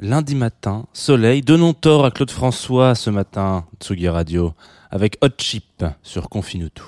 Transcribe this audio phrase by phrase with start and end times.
[0.00, 1.42] lundi matin, soleil.
[1.42, 4.54] Donnons tort à Claude François ce matin, Tsugi Radio,
[4.90, 6.82] avec Hot Chip sur Confinutu.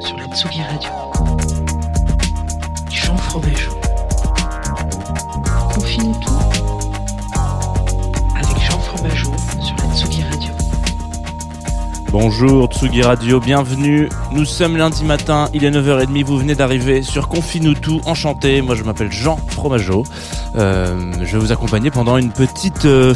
[0.00, 0.90] sur la Tsugi Radio.
[2.90, 3.77] Jean Fromageau.
[12.20, 14.08] Bonjour Tsugi Radio, bienvenue.
[14.32, 18.60] Nous sommes lundi matin, il est 9h30, vous venez d'arriver sur Confinutu, enchanté.
[18.60, 20.02] Moi je m'appelle Jean Fromageau.
[20.56, 22.86] Euh, je vais vous accompagner pendant une petite...
[22.86, 23.14] euh,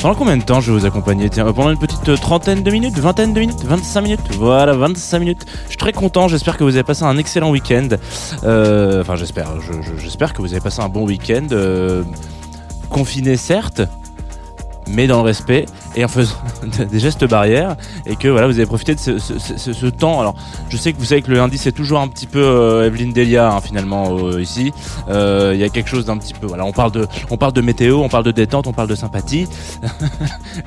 [0.00, 1.30] pendant combien de temps je vais vous accompagner?
[1.30, 4.20] Tiens, euh, pendant une petite trentaine de minutes, vingtaine de minutes, 25 minutes?
[4.36, 5.46] Voilà, 25 minutes.
[5.66, 7.86] Je suis très content, j'espère que vous avez passé un excellent week-end.
[8.42, 11.46] Enfin j'espère, je- je- j'espère que vous avez passé un bon week-end.
[12.90, 13.82] confiné certes,
[14.94, 16.34] mais dans le respect et en faisant
[16.90, 20.20] des gestes barrières et que voilà vous avez profité de ce, temps.
[20.20, 20.34] Alors
[20.68, 23.12] je sais que vous savez que le lundi c'est toujours un petit peu euh, Evelyne
[23.12, 24.72] Delia hein, finalement euh, ici.
[25.08, 27.52] Euh, il y a quelque chose d'un petit peu voilà on parle de on parle
[27.52, 29.46] de météo on parle de détente on parle de sympathie.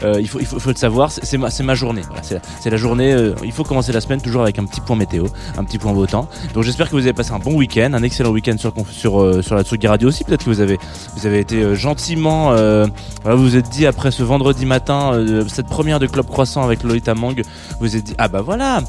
[0.03, 3.15] Euh, il faut il faut, le savoir c'est ma ma journée voilà, c'est la- journée
[3.44, 5.25] il faut commencer la semaine toujours avec un petit point météo
[5.57, 6.27] un petit point beau temps.
[6.53, 9.55] Donc j'espère que vous avez passé un bon week-end un excellent week-end sur sur sur
[9.55, 10.23] la Tsugi Radio aussi.
[10.23, 10.77] Peut-être que vous avez
[11.15, 15.67] vous avez été gentiment voilà, vous vous êtes dit après ce vendredi matin, euh, cette
[15.67, 17.35] première de Club Croissant avec Lolita Mang,
[17.79, 18.81] vous êtes dit ah bah voilà,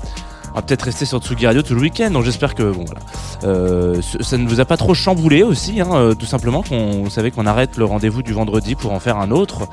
[0.52, 2.10] on va peut-être rester sur Tsugi Radio tout le week-end.
[2.10, 3.02] Donc j'espère que bon voilà,
[3.44, 7.10] Euh, ça ne vous a pas trop chamboulé aussi, hein, euh, tout simplement qu'on vous
[7.10, 9.68] savez qu'on arrête le rendez-vous du vendredi pour en faire un autre.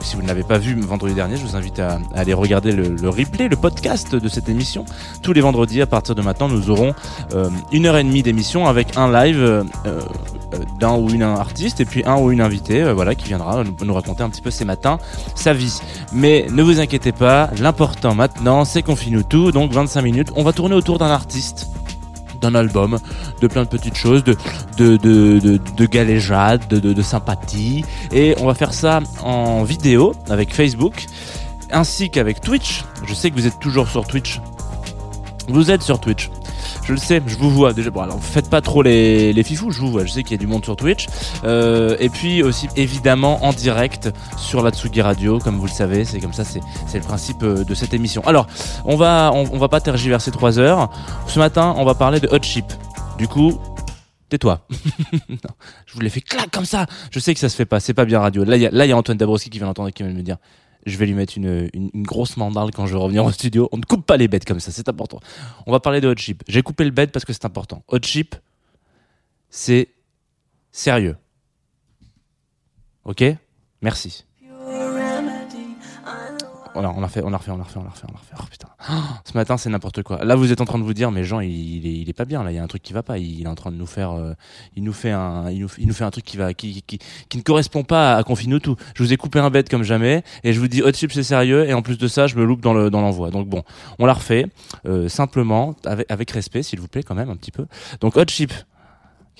[0.00, 2.88] Si vous ne l'avez pas vu vendredi dernier, je vous invite à, aller regarder le,
[2.88, 4.84] le replay, le podcast de cette émission.
[5.22, 6.94] Tous les vendredis à partir de maintenant, nous aurons
[7.70, 9.64] une heure et demie d'émission avec un live.
[10.54, 13.62] Euh, d'un ou une artiste et puis un ou une invitée euh, voilà qui viendra
[13.64, 14.98] nous, raconter un petit peu ses matins
[15.34, 15.78] sa vie
[16.12, 20.44] mais ne vous inquiétez pas l'important maintenant c'est qu'on finit tout donc 25 minutes on
[20.44, 21.68] va tourner autour d'un artiste
[22.40, 22.98] d'un album,
[23.40, 24.36] de plein de petites choses, de,
[24.76, 27.84] de, de, de, de galéjade, de, de, de sympathie.
[28.12, 31.06] Et on va faire ça en vidéo avec Facebook,
[31.72, 32.84] ainsi qu'avec Twitch.
[33.06, 34.40] Je sais que vous êtes toujours sur Twitch.
[35.48, 36.30] Vous êtes sur Twitch.
[36.88, 37.90] Je le sais, je vous vois déjà.
[37.90, 40.06] Bon, alors faites pas trop les, les fifous, je vous vois.
[40.06, 41.06] Je sais qu'il y a du monde sur Twitch.
[41.44, 46.06] Euh, et puis aussi, évidemment, en direct sur la Tsugi Radio, comme vous le savez.
[46.06, 46.62] C'est comme ça, c'est
[46.94, 48.26] le principe euh, de cette émission.
[48.26, 48.46] Alors,
[48.86, 50.88] on va, on, va pas tergiverser trois heures.
[51.26, 52.64] Ce matin, on va parler de Hot Chip.
[53.18, 53.60] Du coup,
[54.30, 54.62] tais-toi.
[55.28, 56.86] Je vous l'ai fait clac comme ça.
[57.10, 58.44] Je sais que ça se fait pas, c'est pas bien radio.
[58.44, 60.38] Là, il y a, Antoine Dabrowski qui vient d'entendre et qui vient de me dire.
[60.88, 63.68] Je vais lui mettre une, grosse mandale quand je vais revenir au studio.
[63.72, 65.20] On ne coupe pas les bêtes comme ça, c'est important.
[65.66, 66.42] On va parler de Hot Chip.
[66.48, 67.82] J'ai coupé le bête parce que c'est important.
[67.88, 68.34] Hot Chip,
[69.50, 69.88] c'est
[70.72, 71.16] sérieux.
[73.04, 73.24] Ok?
[73.82, 74.24] Merci.
[76.78, 78.18] Voilà, on a refait, on a refait, on a refait, on a refait, on a
[78.18, 78.34] refait.
[78.38, 78.68] Oh putain.
[78.78, 80.24] Ah, ce matin, c'est n'importe quoi.
[80.24, 82.12] Là, vous êtes en train de vous dire, mais Jean, il, il est, il est
[82.12, 82.44] pas bien.
[82.44, 83.18] Là, il y a un truc qui va pas.
[83.18, 84.34] Il, est en train de nous faire, euh,
[84.76, 87.42] il nous fait un, il nous, fait un truc qui va, qui, qui, qui ne
[87.42, 88.76] correspond pas à Confine tout.
[88.94, 91.24] Je vous ai coupé un bête comme jamais, et je vous dis Hot Chip, c'est
[91.24, 93.32] sérieux, et en plus de ça, je me loupe dans le, dans l'envoi.
[93.32, 93.64] Donc bon,
[93.98, 94.46] on l'a refait,
[94.86, 97.66] euh, simplement, avec, avec respect, s'il vous plaît, quand même, un petit peu.
[98.00, 98.52] Donc Hot Chip,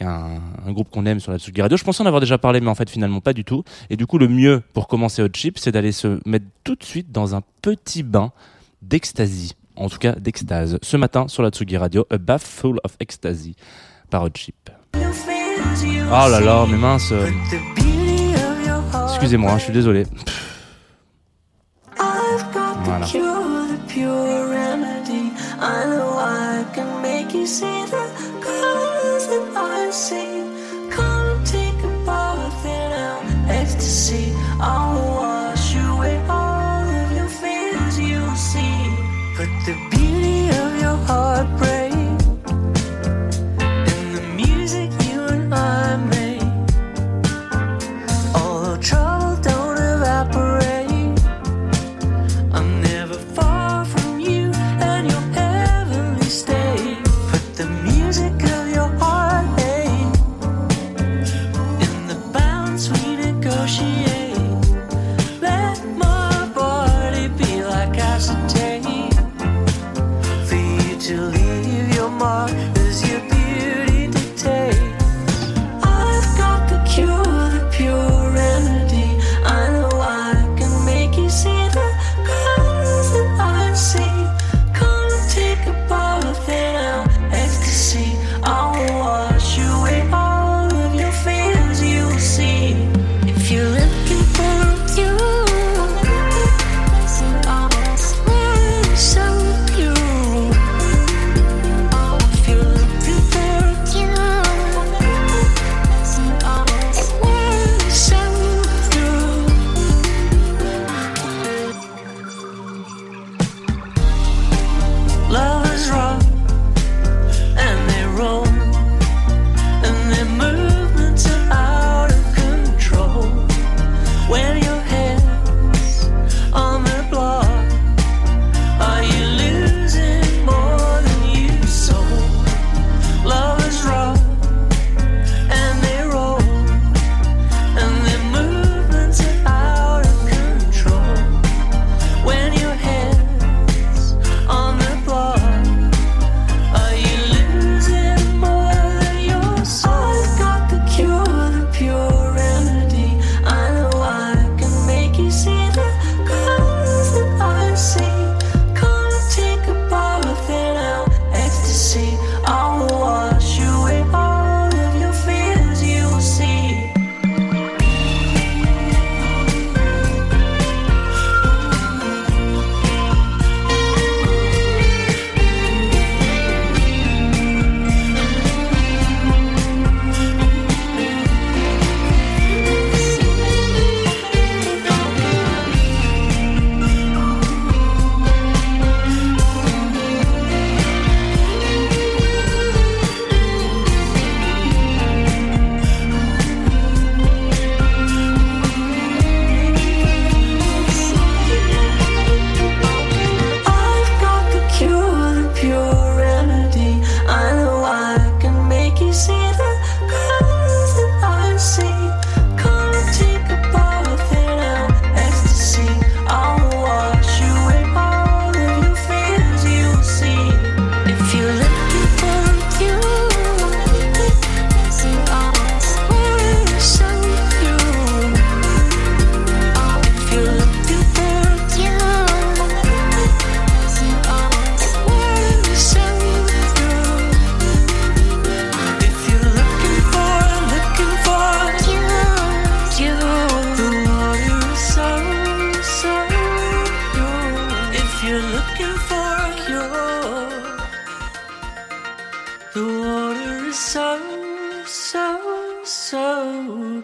[0.03, 1.77] un, groupe qu'on aime sur la Tsugi Radio.
[1.77, 3.65] Je pensais en avoir déjà parlé, mais en fait finalement pas du tout.
[3.91, 6.85] Et du coup, le mieux pour commencer Hot Chip, c'est d'aller se mettre tout de
[6.85, 8.33] suite dans un petit bain
[8.83, 9.55] d'extasie.
[9.77, 10.79] En tout cas, d'extase.
[10.83, 13.55] Ce matin, sur la Tsugi Radio, A Bath Full of Ecstasy
[14.11, 14.71] par Hot Chip.
[14.95, 17.13] Oh là là, mais mince.
[19.11, 20.05] Excusez-moi, je suis désolé.
[22.85, 23.07] Voilà.
[30.91, 34.38] Come take a bath in our ecstasy.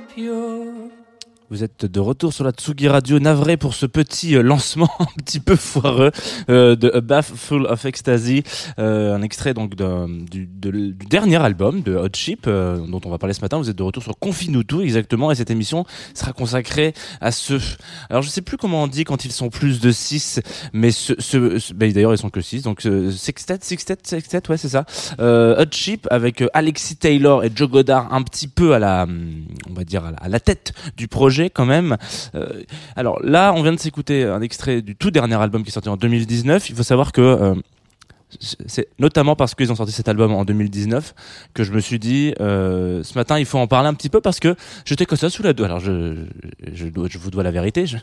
[0.08, 1.03] Pure.
[1.50, 5.22] Vous êtes de retour sur la Tsugi Radio, navré pour ce petit euh, lancement un
[5.22, 6.10] petit peu foireux
[6.48, 8.42] euh, de A Bath Full of Ecstasy,
[8.78, 13.34] euh, un extrait donc du, du dernier album de Hot Chip dont on va parler
[13.34, 13.58] ce matin.
[13.58, 15.84] Vous êtes de retour sur Confinutu exactement et cette émission
[16.14, 17.60] sera consacrée à ce.
[18.08, 20.40] Alors je sais plus comment on dit quand ils sont plus de 6
[20.72, 20.90] mais
[21.74, 24.86] ben, d'ailleurs ils sont que 6 donc sextet, sextet, sextet, ouais c'est ça.
[25.18, 29.06] Hot Chip avec Alexis Taylor et Joe Goddard un petit peu à la,
[29.68, 31.96] on va dire à la tête du projet quand même.
[32.34, 32.62] Euh,
[32.96, 35.88] alors là, on vient de s'écouter un extrait du tout dernier album qui est sorti
[35.88, 36.70] en 2019.
[36.70, 37.54] Il faut savoir que euh,
[38.40, 41.14] c'est notamment parce qu'ils ont sorti cet album en 2019
[41.54, 44.20] que je me suis dit euh, ce matin il faut en parler un petit peu
[44.20, 45.66] parce que j'étais comme ça sous la douche.
[45.66, 46.16] Alors je,
[46.72, 46.86] je,
[47.18, 47.96] vous dois la vérité, je,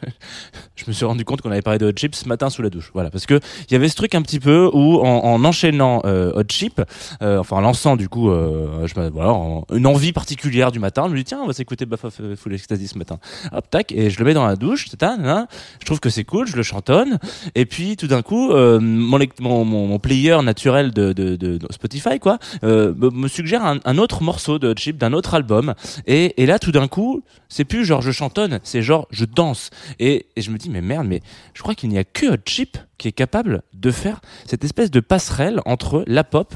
[0.75, 2.69] je me suis rendu compte qu'on avait parlé de Hot Chip ce matin sous la
[2.69, 2.91] douche.
[2.93, 6.01] Voilà, parce que il y avait ce truc un petit peu où en, en enchaînant
[6.05, 6.81] euh, Hot Chip,
[7.21, 11.05] euh, enfin en lançant du coup, euh, je, voilà, en- une envie particulière du matin,
[11.07, 13.19] je me dis tiens on va s'écouter Buff of Full Ecstasy ce matin.
[13.51, 15.47] Hop tac et je le mets dans la douche, tata,
[15.79, 17.19] je trouve que c'est cool, je le chantonne
[17.55, 19.99] et puis tout d'un coup euh, mon, mon, mon, mon
[20.43, 25.73] naturels de, Spotify, quoi, euh, me, suggère un, autre morceau de Chip d'un autre album.
[26.07, 29.69] Et, là, tout d'un coup, c'est plus genre je chantonne, c'est genre je danse.
[29.99, 31.21] Et, je me dis, mais merde, mais
[31.53, 34.99] je crois qu'il n'y a que Chip qui est capable de faire cette espèce de
[34.99, 36.53] passerelle entre la pop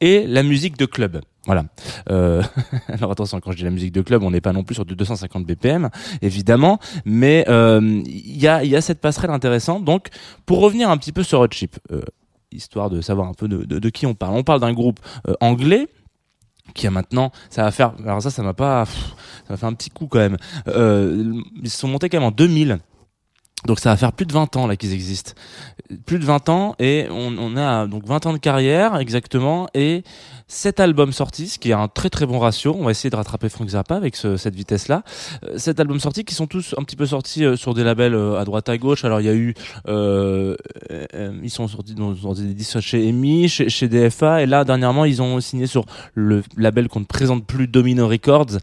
[0.00, 1.20] et la musique de club.
[1.46, 1.64] Voilà.
[2.10, 2.42] Euh,
[2.88, 4.84] alors attention, quand je dis la musique de club, on n'est pas non plus sur
[4.84, 5.88] du 250 BPM,
[6.20, 9.84] évidemment, mais euh, il y, a, cette passerelle intéressante.
[9.84, 10.08] Donc,
[10.46, 11.78] pour revenir un petit peu sur Hot Chip,
[12.52, 14.34] histoire de savoir un peu de, de, de qui on parle.
[14.34, 15.88] On parle d'un groupe euh, anglais
[16.74, 19.14] qui a maintenant, ça va faire, alors ça, ça m'a pas, pff,
[19.46, 20.36] ça m'a fait un petit coup quand même.
[20.68, 22.78] Euh, ils sont montés quand même en 2000.
[23.66, 25.32] Donc ça va faire plus de 20 ans là qu'ils existent.
[26.06, 30.04] Plus de 20 ans et on, on a donc 20 ans de carrière exactement et
[30.50, 32.74] 7 albums sortis, ce qui est un très très bon ratio.
[32.78, 35.02] On va essayer de rattraper Frank Zappa avec ce- cette vitesse-là.
[35.44, 38.14] Euh, 7 albums sortis qui sont tous un petit peu sortis euh, sur des labels
[38.14, 39.04] euh, à droite à gauche.
[39.04, 39.52] Alors il y a eu,
[39.88, 40.56] euh,
[41.42, 45.04] ils sont sortis dans, dans des disques chez EMI, chez, chez DFA et là dernièrement
[45.04, 48.58] ils ont signé sur le label qu'on ne présente plus, Domino Records,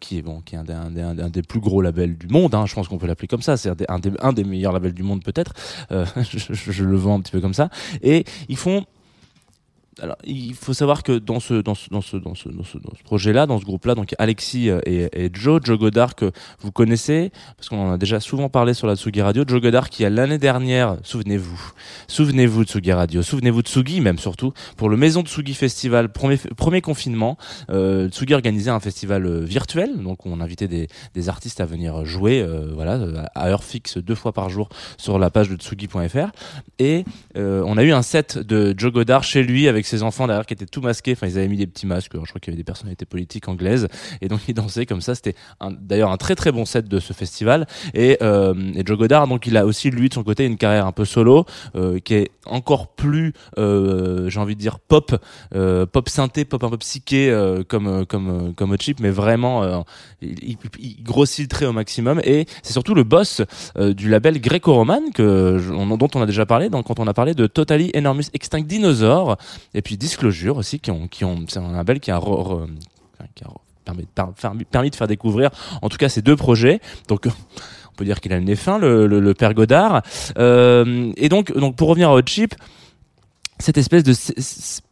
[0.00, 0.72] qui est bon, qui est un des,
[1.02, 2.54] un des- plus gros labels du monde.
[2.54, 3.56] Hein, je pense qu'on peut l'appeler comme ça.
[3.56, 5.52] C'est un un des, meilleurs labels du monde peut-être.
[5.90, 7.68] Je, je- je le vends un petit peu comme ça.
[8.02, 8.84] Et ils font
[10.00, 11.62] alors, il faut savoir que dans ce,
[13.04, 17.68] projet-là, dans ce groupe-là, donc Alexis euh, et, Joe, Joe Godard que vous connaissez, parce
[17.68, 20.38] qu'on en a déjà souvent parlé sur la Tsugi Radio, Joe Godard qui a l'année
[20.38, 21.72] dernière, souvenez-vous,
[22.08, 26.80] souvenez-vous de Tsugi Radio, souvenez-vous de Tsugi même surtout, pour le Maison Tsugi Festival, premier,
[26.80, 27.36] confinement,
[27.70, 30.88] euh, Tsugi organisait un festival euh, virtuel, donc on invitait des,
[31.28, 32.98] artistes à venir jouer, voilà,
[33.34, 36.32] à heure fixe deux fois par jour sur la page de tsugi.fr,
[36.78, 40.46] et on a eu un set de Joe Godard chez lui avec ses enfants derrière
[40.46, 41.12] qui étaient tout masqués.
[41.12, 42.12] Enfin, ils avaient mis des petits masques.
[42.14, 43.88] Je crois qu'il y avait des personnalités politiques anglaises
[44.20, 45.14] et donc ils dansaient comme ça.
[45.14, 45.34] C'était
[45.80, 47.66] d'ailleurs un très très bon set de ce festival.
[47.94, 50.86] Et, euh, et Joe Godard, donc il a aussi lui de son côté une carrière
[50.86, 51.44] un peu solo
[51.76, 55.14] euh, qui est encore plus, euh, j'ai envie de dire pop,
[55.54, 59.84] euh, pop synthé, pop un peu psyché euh, comme euh, comme comme Chip, mais vraiment
[60.20, 62.20] il, il- grossit le trait au maximum.
[62.24, 63.42] Et c'est surtout le boss
[63.76, 67.90] du label Greco-Roman dont on a déjà parlé donc quand on a parlé de Totally
[67.94, 69.36] Enormous Extinct Dinosaur
[69.74, 72.20] et puis Disclosure aussi qui ont qui ont c'est un label qui a,
[73.84, 75.50] permis, per- permis- permis de faire découvrir
[75.82, 78.78] en tout cas ces deux projets donc on peut dire qu'il a le nez fin
[78.78, 80.02] le, père Godard
[80.38, 82.54] Euh, et donc donc pour revenir à Hot Chip
[83.60, 84.12] cette espèce de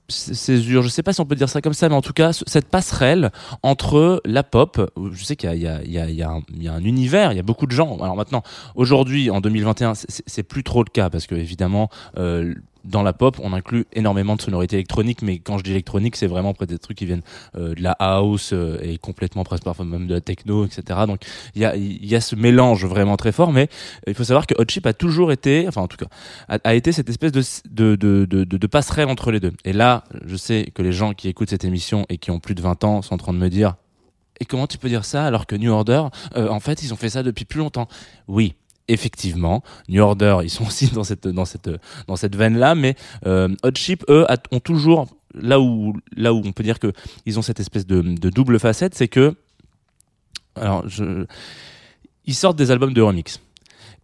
[0.09, 2.33] césure, je sais pas si on peut dire ça comme ça, mais en tout cas,
[2.33, 6.85] ce- cette passerelle entre la pop, je sais qu'il y y, y, y, a un-
[6.85, 7.97] univers, il y a beaucoup de gens.
[8.01, 8.43] Alors maintenant,
[8.75, 13.03] aujourd'hui, en 2021, c'est- c'est c'est plus trop le cas, parce que évidemment, euh, dans
[13.03, 16.53] la pop, on inclut énormément de sonorités électroniques, mais quand je dis électronique, c'est vraiment
[16.55, 17.23] près des trucs qui viennent
[17.57, 21.01] euh, de la house euh, et complètement presque parfois même de la techno, etc.
[21.07, 21.21] Donc
[21.55, 23.69] il y a, y a ce mélange vraiment très fort, mais
[24.07, 26.07] il faut savoir que Hot Chip a toujours été, enfin en tout cas,
[26.49, 29.53] a, a été cette espèce de, de, de, de- de passerelle entre les deux.
[29.65, 32.55] Et là, je sais que les gens qui écoutent cette émission et qui ont plus
[32.55, 33.75] de 20 ans sont en train de me dire
[34.41, 36.05] et comment tu peux dire ça alors que New Order,
[36.37, 37.87] euh, en fait, ils ont fait ça depuis plus longtemps?
[38.27, 38.55] Oui,
[38.89, 41.71] effectivement, New Order, ils sont aussi dans cette dans cette
[42.07, 42.97] dans cette veine là, mais
[43.27, 46.93] euh, Hot Chip, eux, ont toujours là où là où on peut dire que
[47.27, 49.35] ils ont cette espèce de, double facette, c'est que
[50.57, 50.85] alors
[52.25, 53.41] ils sortent des albums de remix.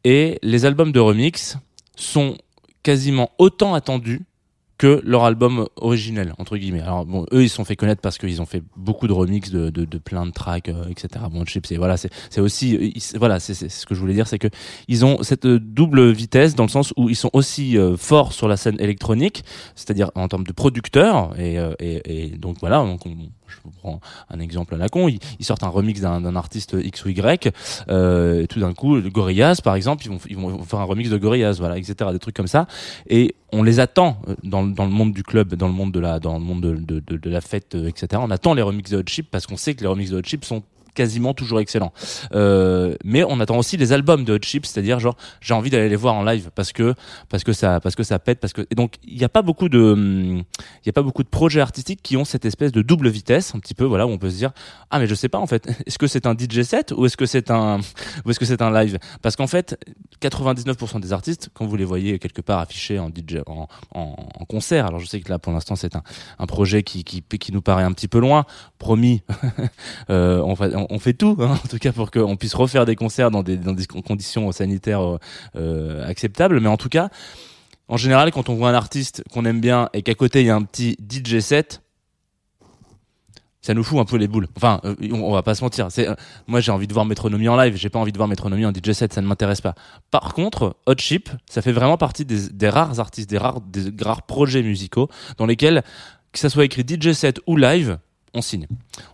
[0.04, 1.56] Et les albums de remix
[1.96, 2.38] sont
[2.82, 4.22] quasiment autant attendus
[4.78, 6.80] que leur album originel entre guillemets.
[6.80, 9.50] Alors bon, eux ils se sont fait connaître parce qu'ils ont fait beaucoup de remix
[9.50, 11.24] de, de, de plein de tracks, euh, etc.
[11.30, 14.26] Bon, Chip, c'est voilà, c'est aussi ils- voilà, c'est c'est ce que je voulais dire,
[14.28, 14.48] c'est que
[14.86, 18.32] ils ont cette euh, double vitesse dans le sens où ils sont aussi euh, forts
[18.32, 19.44] sur la scène électronique,
[19.74, 23.16] c'est-à-dire en termes de producteurs et, euh, et, et donc voilà, donc on-
[23.48, 24.00] je vous prends
[24.30, 27.52] un exemple à la con, ils, sortent un remix d'un artiste X ou Y,
[27.88, 31.16] euh, tout d'un coup, Gorillaz par exemple, ils vont ils vont faire un remix de
[31.18, 31.94] Gorillaz, voilà, etc.
[32.12, 32.66] Des trucs comme ça,
[33.08, 35.92] et on les attend euh, dans, le- dans le monde du club, dans le monde
[35.92, 38.20] de la dans le monde de, de, de, de la fête, euh, etc.
[38.24, 40.22] On attend les remixes de Hot Chip parce qu'on sait que les remixes de Hot
[40.24, 40.62] Chip sont
[40.98, 41.92] quasiment toujours excellents.
[42.34, 45.88] Euh, mais on attend aussi les albums de Hot Chip, c'est-à-dire genre j'ai envie d'aller
[45.88, 46.92] les voir en live parce que
[47.28, 49.42] parce que ça parce que ça pète parce que et donc il n'y a pas
[49.42, 50.42] beaucoup de
[50.84, 53.60] il a pas beaucoup de projets artistiques qui ont cette espèce de double vitesse un
[53.60, 54.50] petit peu voilà où on peut se dire
[54.90, 57.16] ah mais je sais pas en fait est-ce que c'est un DJ set ou est-ce
[57.16, 57.78] que c'est un
[58.28, 58.98] est-ce que c'est un live?
[59.22, 59.78] Parce qu'en fait
[60.20, 64.16] 99% des artistes quand vous les voyez quelque part affichés en DJ en, en,
[64.48, 66.02] concert alors je sais que là pour l'instant c'est un,
[66.40, 68.44] un projet qui, qui qui nous paraît un petit peu loin
[68.78, 69.22] promis
[70.10, 72.96] euh, on, on- on fait tout hein, en tout cas pour qu'on puisse refaire des
[72.96, 75.18] concerts dans des conditions sanitaires euh,
[75.56, 77.10] euh, acceptables mais en tout cas
[77.88, 80.50] en général, quand on voit un artiste qu'on aime bien et qu'à côté il y
[80.50, 81.82] a un petit DJ set,
[83.62, 84.46] ça nous fout un peu les boules.
[84.56, 85.88] Enfin, euh, on, va pas se mentir.
[85.98, 86.14] Euh,
[86.46, 87.76] moi, j'ai envie de voir Métronomie en live.
[87.76, 89.12] J'ai pas envie de voir Métronomie en DJ set.
[89.12, 89.74] Ça ne m'intéresse pas.
[90.10, 93.90] Par contre, Hot Chip, ça fait vraiment partie des, des rares artistes, des rares, des
[94.02, 95.82] rares projets musicaux dans lesquels,
[96.32, 97.98] que ça soit écrit DJ set ou live,
[98.34, 98.66] on signe.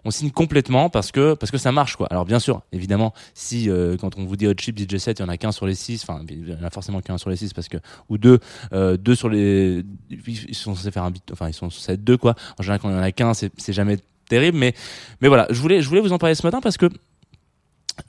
[0.05, 2.07] On signe complètement parce que parce que ça marche quoi.
[2.11, 5.23] Alors bien sûr, évidemment, si euh, quand on vous dit hot chip DJ 7, il
[5.23, 7.31] y en a qu'un sur les six, enfin il y en a forcément qu'un sur
[7.31, 7.77] les six parce que
[8.09, 8.41] ou deux
[8.73, 12.05] euh, deux sur les ils sont censés faire un beat enfin ils sont censés être
[12.05, 12.35] deux quoi.
[12.59, 14.75] En général quand il y en a qu'un, c'est jamais terrible mais
[15.21, 16.89] mais voilà, je voulais je voulais vous en parler ce matin parce que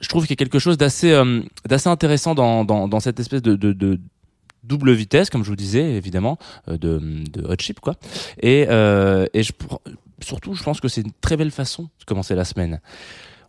[0.00, 1.42] je trouve qu'il y a quelque chose d'assez euh,
[1.84, 4.00] intéressant dans, dans cette espèce de,
[4.64, 7.94] double vitesse comme je vous disais évidemment de hot chip quoi.
[8.42, 9.52] Et et je
[10.20, 12.80] surtout, je pense que c'est une très belle façon de commencer la semaine.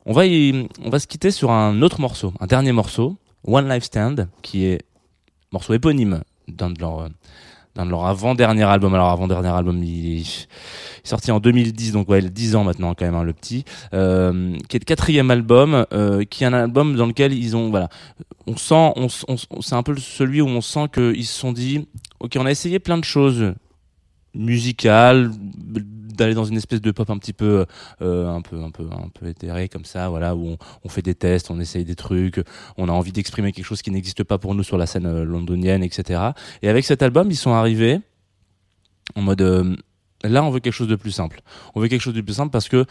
[0.06, 3.84] On va, on va se quitter sur un autre morceau, un dernier morceau, One Life
[3.84, 4.82] Stand, qui est
[5.52, 8.94] morceau éponyme d'un de leurs avant-dernier album.
[8.96, 10.48] Alors avant-dernier album, il est
[11.04, 13.66] sorti en 2010, donc ouais, il a 10 ans maintenant quand même, hein, le petit,
[13.94, 17.70] euh, qui est le quatrième album, euh, qui est un album dans lequel ils ont,
[17.70, 17.90] voilà,
[18.48, 21.88] on sent, on- c'est un peu celui où on sent qu'ils se sont dit,
[22.20, 23.54] ok, on a essayé plein de choses
[24.34, 25.32] musicales,
[26.18, 27.66] d'aller dans une espèce de pop un petit peu
[28.02, 31.02] euh, un peu un peu un peu éthéré comme ça voilà où on, on fait
[31.02, 32.44] des tests on essaye des trucs
[32.78, 35.24] on a envie d'exprimer quelque chose qui n'existe pas pour nous sur la scène euh,
[35.24, 36.32] londonienne etc
[36.62, 38.02] et avec cet album ils sont arrivés
[39.16, 39.76] en mode euh,
[40.24, 41.42] là on veut quelque chose de plus simple.
[41.76, 42.86] On veut quelque chose de plus simple parce que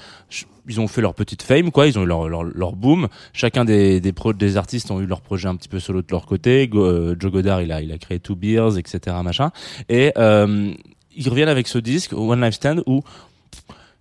[0.68, 3.08] ils ont fait leur petite fame quoi ils ont eu leur leur, leur boom.
[3.32, 6.06] Chacun des des pro des artistes ont eu leur projet un petit peu solo de
[6.10, 6.68] leur côté.
[6.68, 9.50] Go- euh, Joe Goddard il a il a créé Two Beers etc machin.
[9.88, 10.72] Et euh,
[11.16, 13.02] ils reviennent avec ce disque One Life Stand où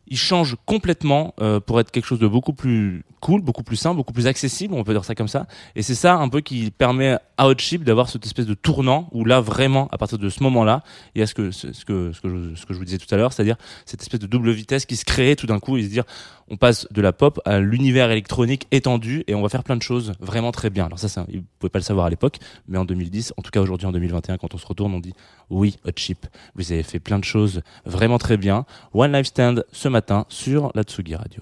[0.07, 3.97] ils changent complètement euh, pour être quelque chose de beaucoup plus cool, beaucoup plus simple,
[3.97, 5.47] beaucoup plus accessible, on peut dire ça comme ça.
[5.75, 9.09] Et c'est ça un peu qui permet à Hot Chip d'avoir cette espèce de tournant
[9.13, 10.83] où là vraiment, à partir de ce moment-là,
[11.15, 13.33] il y a ce que ce que ce que je, vous disais tout à l'heure,
[13.33, 16.03] c'est-à-dire cette espèce de double vitesse qui se crée tout d'un coup et se dire
[16.47, 19.81] on passe de la pop à l'univers électronique étendu et on va faire plein de
[19.81, 20.85] choses vraiment très bien.
[20.85, 23.49] Alors ça, ça vous pouvez pas le savoir à l'époque, mais en 2010, en tout
[23.49, 25.13] cas aujourd'hui en 2021, quand on se retourne, on dit
[25.49, 28.65] oui, Hot Chip, vous avez fait plein de choses vraiment très bien.
[28.93, 31.41] One Life Stand ce matin sur la Tsugi Radio.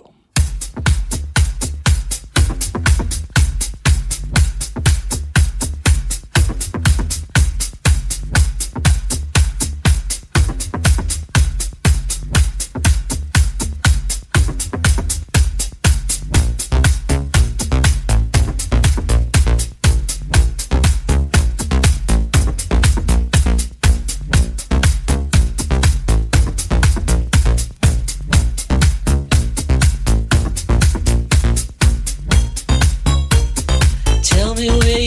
[34.69, 35.02] We.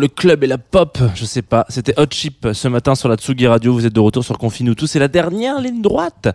[0.00, 1.64] Le club et la pop Je sais pas.
[1.68, 3.72] C'était Hot Chip ce matin sur la Tsugi Radio.
[3.72, 4.86] Vous êtes de retour sur Confine tout.
[4.86, 6.28] C'est la dernière ligne droite.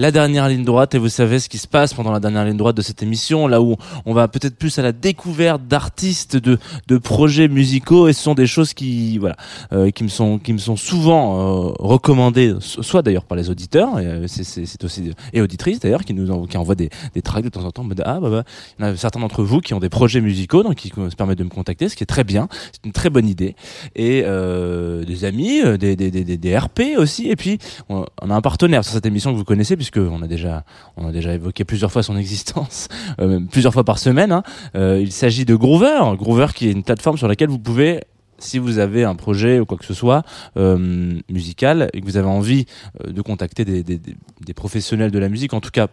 [0.00, 2.56] La dernière ligne droite et vous savez ce qui se passe pendant la dernière ligne
[2.56, 6.58] droite de cette émission, là où on va peut-être plus à la découverte d'artistes, de,
[6.88, 9.36] de projets musicaux et ce sont des choses qui voilà
[9.74, 13.50] euh, qui me sont qui me sont souvent euh, recommandées, so- soit d'ailleurs par les
[13.50, 17.44] auditeurs, et, euh, c'est- aussi et auditrices d'ailleurs qui nous qui envoient des, des tracks
[17.44, 17.84] de temps en temps.
[17.84, 18.44] mode, ah bah, bah
[18.78, 21.14] il y en a certains d'entre vous qui ont des projets musicaux, donc qui se
[21.14, 23.54] permettent de me contacter, ce qui est très bien, c'est une très bonne idée.
[23.96, 27.28] Et euh, des amis, euh, des, des, des, des- des RP aussi.
[27.28, 27.58] Et puis
[27.90, 31.34] on, on a un partenaire sur cette émission que vous connaissez, puisque on a déjà
[31.34, 32.88] évoqué plusieurs fois son existence,
[33.20, 34.32] euh, plusieurs fois par semaine.
[34.32, 34.42] hein.
[34.74, 38.00] Euh, il s'agit de Groover, Groover qui est une plateforme sur laquelle vous pouvez
[38.38, 40.22] si vous avez un projet ou quoi que ce soit
[40.56, 42.64] euh, musical et que vous avez envie
[43.06, 45.88] de contacter des, professionnels de la musique, en tout cas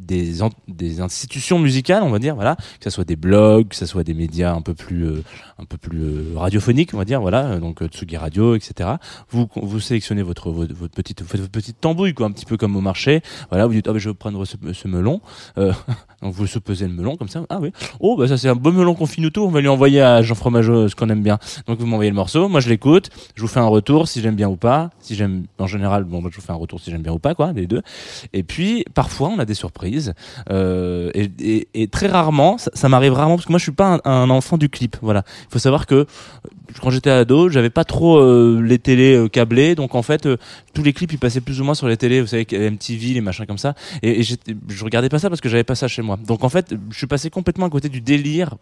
[0.00, 0.34] des,
[0.68, 4.04] des institutions musicales, on va dire, voilà, que ce soit des blogs, que ce soit
[4.04, 5.24] des médias un peu plus, euh,
[5.58, 8.90] un peu plus euh, radiophoniques, on va dire, voilà, euh, donc euh, Tsugi Radio, etc.
[9.30, 12.56] Vous, vous sélectionnez votre, votre, petite, vous faites votre petite tambouille, quoi, un petit peu
[12.56, 15.20] comme au marché, voilà, vous dites, ah, ben, je vais prendre ce, ce melon,
[15.58, 15.72] euh,
[16.22, 18.72] donc vous pesez le melon comme ça, ah oui, oh, bah ça c'est un beau
[18.72, 21.38] melon confinuto, on va lui envoyer à Jean Fromageau ce qu'on aime bien.
[21.66, 24.34] Donc vous m'envoyez le morceau, moi je l'écoute, je vous fais un retour si j'aime
[24.34, 26.90] bien ou pas, si j'aime, en général, bon, moi, je vous fais un retour si
[26.90, 27.82] j'aime bien ou pas, quoi, les deux.
[28.32, 29.85] Et puis, parfois, on a des surprises.
[30.50, 34.58] Euh, et, très rarement, ça, m'arrive rarement, parce que moi, je suis pas un, enfant
[34.58, 34.96] du clip.
[35.02, 35.24] Voilà.
[35.48, 36.06] Il faut savoir que
[36.80, 39.74] quand j'étais ado, j'avais pas trop euh, les télés euh, câblées.
[39.74, 40.36] Donc, en fait, euh,
[40.74, 42.20] tous les clips, ils passaient plus ou moins sur les télés.
[42.20, 43.74] Vous savez, MTV, les machins comme ça.
[44.02, 46.16] Et, et je regardais pas ça parce que j'avais pas ça chez moi.
[46.26, 48.54] Donc, en fait, je suis passé complètement à côté du délire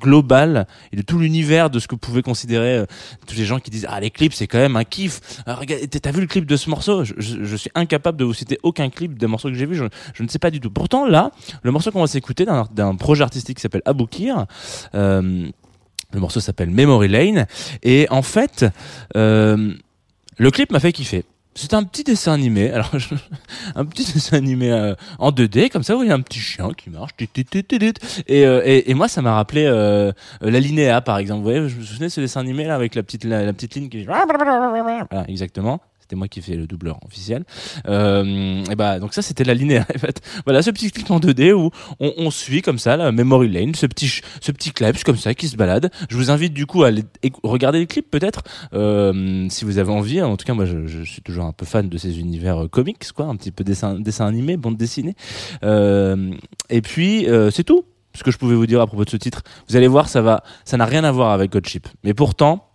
[0.00, 2.86] global et de tout l'univers de ce que pouvaient considérer euh,
[3.26, 5.60] tous les gens qui disent ah les clips c'est quand même un kiff Ah,
[6.00, 7.04] t'as vu le clip de ce morceau?
[7.04, 9.74] Je, je- je suis incapable de vous citer aucun clip des morceaux que j'ai vu
[9.74, 11.30] je, je ne sais pas du tout pourtant là
[11.62, 14.46] le morceau qu'on va s'écouter d'un d'un projet artistique qui s'appelle Aboukir
[14.94, 15.50] euh,
[16.14, 17.46] le morceau s'appelle Memory Lane.
[17.82, 18.64] Et en fait
[19.16, 19.72] euh,
[20.38, 21.24] le clip m'a fait kiffer.
[21.54, 23.14] C'est un petit dessin animé, alors je-
[23.74, 26.38] un petit dessin animé euh, en 2D comme ça, où il y a un petit
[26.40, 31.18] chien qui marche, et, euh, et, et moi ça m'a rappelé euh, la linéa par
[31.18, 31.40] exemple.
[31.40, 33.52] Vous voyez, je me souvenais de ce dessin animé là avec la petite la, la
[33.52, 34.04] petite ligne qui
[35.10, 35.82] voilà, exactement.
[36.12, 37.44] C'était moi qui fais le doubleur officiel.
[37.88, 39.86] Euh, et bah donc ça c'était la linéaire.
[39.94, 40.20] En fait.
[40.44, 41.70] Voilà ce petit clip en 2D où
[42.00, 45.48] on, suit comme ça la Memory Lane, ce petit ce petit kleps comme ça qui
[45.48, 45.90] se balade.
[46.10, 47.04] Je vous invite du coup à aller
[47.42, 48.42] regarder les clips peut-être
[48.74, 50.20] euh, si vous avez envie.
[50.20, 53.12] En tout cas moi je, suis toujours un peu fan de ces univers euh, comics
[53.12, 55.14] quoi, un petit peu dessin dessin animé, bande dessinée.
[55.64, 56.32] Euh,
[56.68, 59.42] et puis c'est tout ce que je pouvais vous dire à propos de ce titre.
[59.68, 61.88] Vous allez voir, ça va, ça n'a rien à voir avec God Chip.
[62.04, 62.71] Mais pourtant,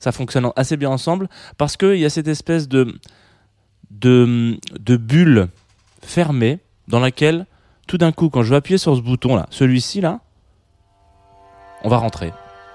[0.00, 2.98] ça fonctionne assez bien ensemble parce qu'il y a cette espèce de,
[3.90, 5.48] de, bulle
[6.02, 6.58] fermée
[6.88, 7.46] dans laquelle,
[7.86, 10.20] tout d'un coup, quand je vais appuyer sur ce bouton là, celui-ci là,
[11.84, 12.32] on va rentrer.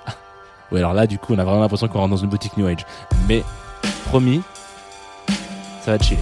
[0.72, 2.66] oui, alors là, du coup, on a vraiment l'impression qu'on rentre dans une boutique New
[2.66, 2.86] Age.
[3.28, 3.44] Mais,
[4.06, 4.42] promis,
[5.82, 6.22] ça va chiller.